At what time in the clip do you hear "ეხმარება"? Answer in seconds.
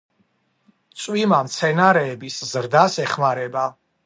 3.05-3.71